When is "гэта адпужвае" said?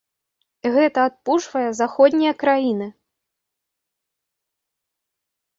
0.77-1.67